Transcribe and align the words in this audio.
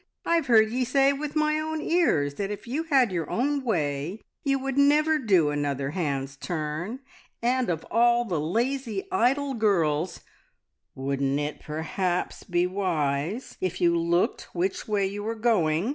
I've 0.25 0.47
heard 0.47 0.71
ye 0.71 0.83
say 0.83 1.13
with 1.13 1.35
my 1.35 1.59
own 1.59 1.79
ears 1.79 2.33
that 2.33 2.49
if 2.49 2.65
you 2.67 2.85
had 2.85 3.11
your 3.11 3.29
own 3.29 3.63
way, 3.63 4.19
you 4.43 4.57
would 4.57 4.75
never 4.75 5.19
do 5.19 5.51
another 5.51 5.91
hand's 5.91 6.35
turn, 6.35 7.01
and 7.39 7.69
of 7.69 7.85
all 7.91 8.25
the 8.25 8.39
lazy, 8.39 9.03
idle 9.11 9.53
girls" 9.53 10.21
"Wouldn't 10.95 11.39
it 11.39 11.59
perhaps 11.59 12.41
be 12.41 12.65
wise 12.65 13.57
if 13.61 13.79
you 13.79 13.95
looked 13.95 14.47
which 14.55 14.87
way 14.87 15.05
you 15.05 15.21
were 15.21 15.35
going? 15.35 15.89